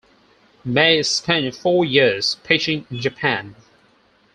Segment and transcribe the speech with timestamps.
[0.65, 3.55] May spent four years pitching in Japan.